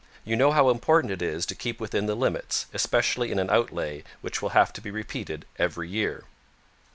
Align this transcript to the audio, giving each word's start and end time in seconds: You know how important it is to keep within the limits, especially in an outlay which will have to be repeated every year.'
You 0.25 0.35
know 0.35 0.51
how 0.51 0.71
important 0.71 1.11
it 1.13 1.21
is 1.21 1.45
to 1.45 1.53
keep 1.53 1.79
within 1.79 2.07
the 2.07 2.15
limits, 2.15 2.65
especially 2.73 3.31
in 3.31 3.37
an 3.37 3.51
outlay 3.51 4.03
which 4.21 4.41
will 4.41 4.49
have 4.57 4.73
to 4.73 4.81
be 4.81 4.89
repeated 4.89 5.45
every 5.59 5.89
year.' 5.89 6.23